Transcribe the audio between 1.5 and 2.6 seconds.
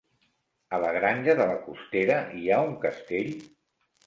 la Costera hi ha